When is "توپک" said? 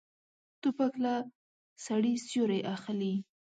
0.61-0.93